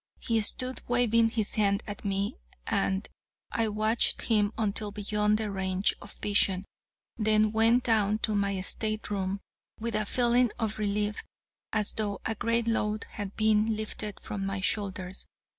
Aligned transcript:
He 0.19 0.41
stood 0.41 0.81
waving 0.87 1.29
his 1.29 1.53
hand 1.53 1.83
at 1.85 2.03
me, 2.03 2.39
and 2.65 3.07
I 3.51 3.67
watched 3.67 4.23
him 4.23 4.51
until 4.57 4.89
beyond 4.91 5.37
the 5.37 5.51
range 5.51 5.93
of 6.01 6.13
vision, 6.15 6.65
then 7.17 7.51
went 7.51 7.83
down 7.83 8.17
to 8.23 8.33
my 8.33 8.59
state 8.61 9.11
room, 9.11 9.41
with 9.79 9.93
a 9.93 10.07
feeling 10.07 10.49
of 10.57 10.79
relief, 10.79 11.23
as 11.71 11.91
though 11.91 12.19
a 12.25 12.33
great 12.33 12.67
load 12.67 13.03
had 13.11 13.35
been 13.35 13.75
lifted 13.75 14.19
from 14.19 14.43
my 14.43 14.59
shoulders. 14.59 15.27